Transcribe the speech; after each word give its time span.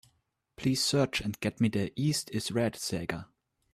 Please 0.55 0.81
search 0.83 1.21
and 1.21 1.39
get 1.41 1.61
me 1.61 1.69
The 1.69 1.93
East 1.95 2.31
Is 2.31 2.51
Red 2.51 2.75
saga. 2.75 3.27